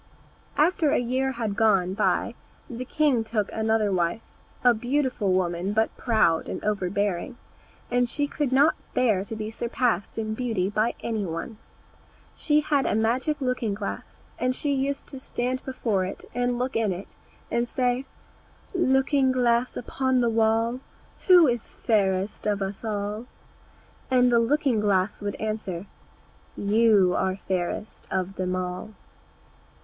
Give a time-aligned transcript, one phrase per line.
[0.57, 2.33] After a year had gone by
[2.67, 4.23] the king took another wife,
[4.63, 7.37] a beautiful woman, but proud and overbearing,
[7.91, 11.59] and she could not bear to be surpassed in beauty by any one.
[12.35, 16.75] She had a magic looking glass, and she used to stand before it, and look
[16.75, 17.15] in it,
[17.51, 18.05] and say,
[18.73, 20.79] "Looking glass upon the wall,
[21.27, 23.27] Who is fairest of us all?"
[24.09, 25.85] And the looking glass would answer,
[26.57, 28.95] "You are fairest of them all."